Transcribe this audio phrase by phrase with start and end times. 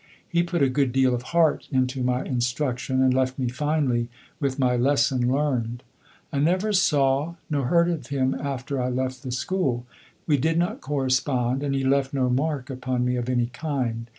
[0.27, 4.57] He put a good deal of heart into my instruction, and left me finally with
[4.57, 5.83] my lesson learned.
[6.33, 9.85] I never saw nor heard of him after I left the school.
[10.25, 14.09] We did not correspond, and he left no mark upon me of any kind.